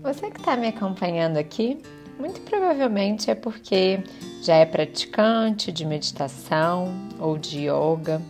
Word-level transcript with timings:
Você 0.00 0.30
que 0.30 0.38
está 0.38 0.56
me 0.56 0.68
acompanhando 0.68 1.36
aqui, 1.36 1.78
muito 2.18 2.40
provavelmente 2.42 3.30
é 3.30 3.34
porque 3.34 4.02
já 4.42 4.56
é 4.56 4.64
praticante 4.64 5.70
de 5.70 5.84
meditação 5.84 6.92
ou 7.18 7.36
de 7.36 7.68
yoga, 7.68 8.22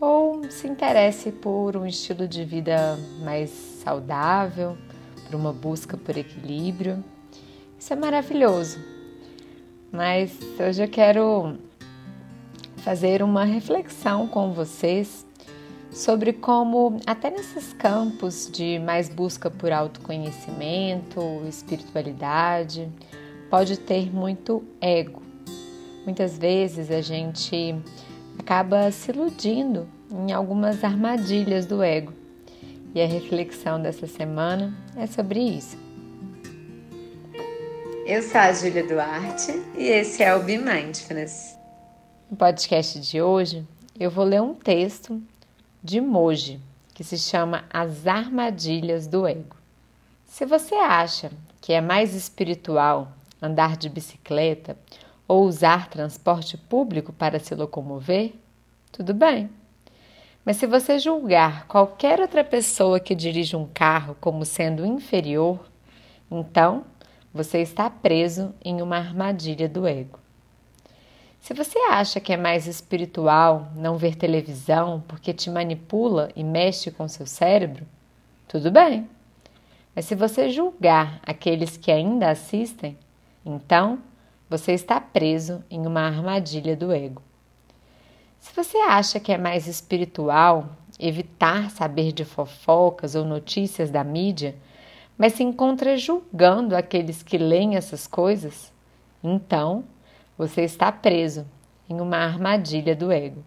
ou 0.00 0.50
se 0.50 0.68
interesse 0.68 1.32
por 1.32 1.76
um 1.76 1.86
estilo 1.86 2.28
de 2.28 2.44
vida 2.44 2.98
mais 3.24 3.50
saudável, 3.50 4.76
por 5.24 5.34
uma 5.34 5.52
busca 5.52 5.96
por 5.96 6.16
equilíbrio. 6.16 7.02
Isso 7.78 7.92
é 7.92 7.96
maravilhoso. 7.96 8.78
Mas 9.90 10.38
hoje 10.60 10.84
eu 10.84 10.88
quero 10.88 11.58
fazer 12.78 13.22
uma 13.22 13.44
reflexão 13.44 14.28
com 14.28 14.52
vocês 14.52 15.25
sobre 15.96 16.34
como, 16.34 17.00
até 17.06 17.30
nesses 17.30 17.72
campos 17.72 18.50
de 18.52 18.78
mais 18.78 19.08
busca 19.08 19.50
por 19.50 19.72
autoconhecimento, 19.72 21.42
espiritualidade, 21.48 22.92
pode 23.48 23.78
ter 23.78 24.14
muito 24.14 24.62
ego. 24.78 25.22
Muitas 26.04 26.36
vezes 26.36 26.90
a 26.90 27.00
gente 27.00 27.74
acaba 28.38 28.90
se 28.90 29.10
iludindo 29.10 29.88
em 30.10 30.32
algumas 30.32 30.84
armadilhas 30.84 31.64
do 31.64 31.82
ego. 31.82 32.12
E 32.94 33.00
a 33.00 33.06
reflexão 33.06 33.80
dessa 33.80 34.06
semana 34.06 34.76
é 34.96 35.06
sobre 35.06 35.40
isso. 35.40 35.78
Eu 38.04 38.22
sou 38.22 38.38
a 38.38 38.52
Júlia 38.52 38.86
Duarte 38.86 39.62
e 39.78 39.84
esse 39.84 40.22
é 40.22 40.34
o 40.36 40.42
Be 40.42 40.58
Mindfulness. 40.58 41.58
No 42.30 42.36
podcast 42.36 43.00
de 43.00 43.22
hoje, 43.22 43.66
eu 43.98 44.10
vou 44.10 44.24
ler 44.24 44.42
um 44.42 44.54
texto 44.54 45.22
de 45.86 46.00
Moji, 46.00 46.58
que 46.92 47.04
se 47.04 47.16
chama 47.16 47.64
As 47.72 48.08
Armadilhas 48.08 49.06
do 49.06 49.24
Ego. 49.24 49.54
Se 50.24 50.44
você 50.44 50.74
acha 50.74 51.30
que 51.60 51.72
é 51.72 51.80
mais 51.80 52.12
espiritual 52.12 53.12
andar 53.40 53.76
de 53.76 53.88
bicicleta 53.88 54.76
ou 55.28 55.44
usar 55.44 55.88
transporte 55.88 56.56
público 56.56 57.12
para 57.12 57.38
se 57.38 57.54
locomover, 57.54 58.32
tudo 58.90 59.14
bem. 59.14 59.48
Mas 60.44 60.56
se 60.56 60.66
você 60.66 60.98
julgar 60.98 61.68
qualquer 61.68 62.18
outra 62.20 62.42
pessoa 62.42 62.98
que 62.98 63.14
dirige 63.14 63.54
um 63.54 63.68
carro 63.72 64.16
como 64.20 64.44
sendo 64.44 64.84
inferior, 64.84 65.70
então 66.28 66.84
você 67.32 67.58
está 67.58 67.88
preso 67.88 68.52
em 68.64 68.82
uma 68.82 68.96
armadilha 68.96 69.68
do 69.68 69.86
ego. 69.86 70.18
Se 71.46 71.54
você 71.54 71.78
acha 71.78 72.18
que 72.18 72.32
é 72.32 72.36
mais 72.36 72.66
espiritual 72.66 73.68
não 73.76 73.96
ver 73.96 74.16
televisão 74.16 75.00
porque 75.06 75.32
te 75.32 75.48
manipula 75.48 76.28
e 76.34 76.42
mexe 76.42 76.90
com 76.90 77.06
seu 77.06 77.24
cérebro, 77.24 77.86
tudo 78.48 78.68
bem. 78.68 79.08
Mas 79.94 80.06
se 80.06 80.16
você 80.16 80.50
julgar 80.50 81.20
aqueles 81.22 81.76
que 81.76 81.92
ainda 81.92 82.30
assistem, 82.30 82.98
então 83.44 84.00
você 84.50 84.72
está 84.72 85.00
preso 85.00 85.62
em 85.70 85.86
uma 85.86 86.00
armadilha 86.00 86.74
do 86.74 86.90
ego. 86.90 87.22
Se 88.40 88.52
você 88.52 88.78
acha 88.78 89.20
que 89.20 89.30
é 89.30 89.38
mais 89.38 89.68
espiritual 89.68 90.70
evitar 90.98 91.70
saber 91.70 92.10
de 92.10 92.24
fofocas 92.24 93.14
ou 93.14 93.24
notícias 93.24 93.88
da 93.88 94.02
mídia, 94.02 94.56
mas 95.16 95.34
se 95.34 95.44
encontra 95.44 95.96
julgando 95.96 96.74
aqueles 96.74 97.22
que 97.22 97.38
leem 97.38 97.76
essas 97.76 98.04
coisas, 98.04 98.72
então 99.22 99.84
você 100.36 100.62
está 100.62 100.90
preso 100.92 101.46
em 101.88 102.00
uma 102.00 102.18
armadilha 102.18 102.94
do 102.94 103.10
ego. 103.10 103.44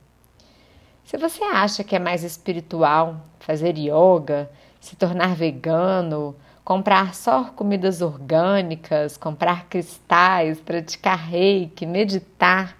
Se 1.03 1.17
você 1.17 1.43
acha 1.43 1.83
que 1.83 1.95
é 1.95 1.99
mais 1.99 2.23
espiritual 2.23 3.21
fazer 3.39 3.77
yoga, 3.77 4.49
se 4.79 4.95
tornar 4.95 5.35
vegano, 5.35 6.35
comprar 6.63 7.15
só 7.15 7.45
comidas 7.45 8.01
orgânicas, 8.01 9.17
comprar 9.17 9.65
cristais, 9.65 10.59
praticar 10.59 11.17
reiki, 11.17 11.85
meditar, 11.85 12.77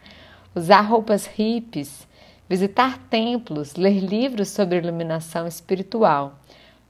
usar 0.54 0.82
roupas 0.82 1.26
hippies, 1.26 2.08
visitar 2.48 3.00
templos, 3.10 3.76
ler 3.76 4.00
livros 4.00 4.50
sobre 4.50 4.78
iluminação 4.78 5.48
espiritual, 5.48 6.40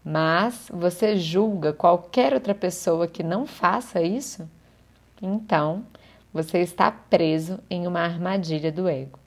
mas 0.03 0.69
você 0.74 1.18
julga 1.18 1.72
qualquer 1.74 2.34
outra 2.34 2.53
pessoa 2.53 3.08
que 3.08 3.24
não 3.24 3.46
faça 3.46 4.02
isso, 4.02 4.50
então 5.22 5.85
você 6.34 6.59
está 6.59 6.91
preso 6.91 7.59
em 7.69 7.88
uma 7.88 8.01
armadilha 8.01 8.72
do 8.72 8.88
ego. 8.88 9.19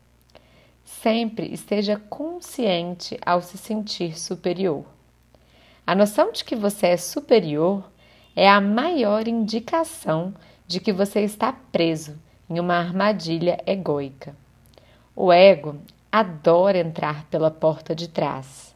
Sempre 0.84 1.52
esteja 1.52 2.00
consciente 2.08 3.18
ao 3.24 3.42
se 3.42 3.58
sentir 3.58 4.18
superior. 4.18 4.84
A 5.86 5.94
noção 5.94 6.30
de 6.30 6.44
que 6.44 6.54
você 6.54 6.88
é 6.88 6.96
superior 6.96 7.90
é 8.36 8.48
a 8.48 8.60
maior 8.60 9.26
indicação 9.26 10.32
de 10.66 10.80
que 10.80 10.92
você 10.92 11.20
está 11.20 11.52
preso 11.52 12.16
em 12.48 12.60
uma 12.60 12.76
armadilha 12.76 13.60
egóica. 13.66 14.36
O 15.14 15.32
ego 15.32 15.76
adora 16.10 16.78
entrar 16.78 17.24
pela 17.26 17.50
porta 17.50 17.94
de 17.94 18.08
trás. 18.08 18.74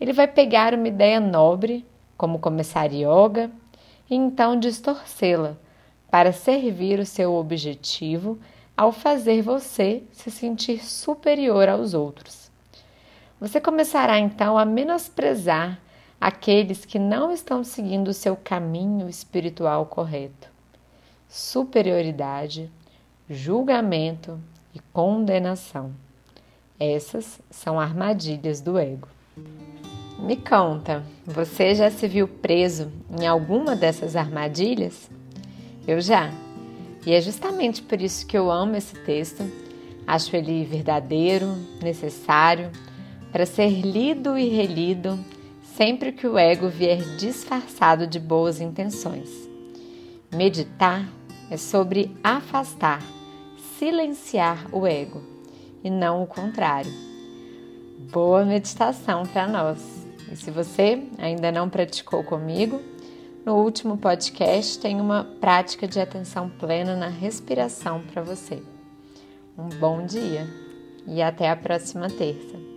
Ele 0.00 0.12
vai 0.12 0.26
pegar 0.26 0.72
uma 0.72 0.88
ideia 0.88 1.20
nobre, 1.20 1.84
como 2.16 2.38
começar 2.38 2.90
yoga, 2.90 3.50
e 4.08 4.14
então 4.14 4.58
distorcê-la 4.58 5.56
para 6.10 6.32
servir 6.32 6.98
o 6.98 7.06
seu 7.06 7.34
objetivo 7.34 8.38
ao 8.76 8.92
fazer 8.92 9.42
você 9.42 10.02
se 10.12 10.30
sentir 10.30 10.84
superior 10.84 11.68
aos 11.68 11.94
outros. 11.94 12.50
Você 13.40 13.60
começará 13.60 14.18
então 14.18 14.58
a 14.58 14.64
menosprezar 14.64 15.78
aqueles 16.20 16.84
que 16.84 16.98
não 16.98 17.32
estão 17.32 17.64
seguindo 17.64 18.08
o 18.08 18.14
seu 18.14 18.36
caminho 18.36 19.08
espiritual 19.08 19.86
correto. 19.86 20.48
Superioridade, 21.28 22.70
julgamento 23.28 24.38
e 24.74 24.80
condenação. 24.92 25.92
Essas 26.78 27.40
são 27.50 27.78
armadilhas 27.78 28.60
do 28.60 28.78
ego. 28.78 29.08
Me 30.18 30.36
conta, 30.36 31.02
você 31.24 31.74
já 31.74 31.90
se 31.90 32.06
viu 32.06 32.28
preso 32.28 32.90
em 33.18 33.26
alguma 33.26 33.74
dessas 33.74 34.16
armadilhas? 34.16 35.10
Eu 35.90 36.00
já. 36.00 36.30
E 37.04 37.12
é 37.12 37.20
justamente 37.20 37.82
por 37.82 38.00
isso 38.00 38.24
que 38.24 38.38
eu 38.38 38.48
amo 38.48 38.76
esse 38.76 38.94
texto. 38.94 39.42
Acho 40.06 40.36
ele 40.36 40.64
verdadeiro, 40.64 41.48
necessário, 41.82 42.70
para 43.32 43.44
ser 43.44 43.70
lido 43.80 44.38
e 44.38 44.48
relido 44.48 45.18
sempre 45.74 46.12
que 46.12 46.28
o 46.28 46.38
ego 46.38 46.68
vier 46.68 47.00
disfarçado 47.16 48.06
de 48.06 48.20
boas 48.20 48.60
intenções. 48.60 49.28
Meditar 50.32 51.08
é 51.50 51.56
sobre 51.56 52.16
afastar, 52.22 53.02
silenciar 53.76 54.68
o 54.70 54.86
ego 54.86 55.20
e 55.82 55.90
não 55.90 56.22
o 56.22 56.26
contrário. 56.26 56.92
Boa 58.12 58.44
meditação 58.44 59.24
para 59.24 59.48
nós! 59.48 60.06
E 60.30 60.36
se 60.36 60.52
você 60.52 61.02
ainda 61.18 61.50
não 61.50 61.68
praticou 61.68 62.22
comigo, 62.22 62.80
no 63.44 63.56
último 63.56 63.96
podcast 63.96 64.78
tem 64.78 65.00
uma 65.00 65.24
prática 65.24 65.88
de 65.88 65.98
atenção 65.98 66.48
plena 66.48 66.94
na 66.94 67.08
respiração 67.08 68.02
para 68.12 68.22
você. 68.22 68.62
Um 69.56 69.68
bom 69.68 70.04
dia 70.04 70.46
e 71.06 71.22
até 71.22 71.50
a 71.50 71.56
próxima 71.56 72.08
terça. 72.08 72.69